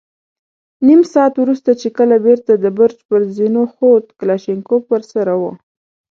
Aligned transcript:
نيم 0.87 1.01
ساعت 1.13 1.33
وروسته 1.39 1.71
چې 1.81 1.87
کله 1.97 2.15
بېرته 2.25 2.51
د 2.57 2.65
برج 2.77 2.97
پر 3.09 3.21
زينو 3.35 3.63
خوت، 3.73 4.05
کلاشينکوف 4.19 4.83
ور 4.87 5.03
سره 5.13 5.33
و. 5.41 5.43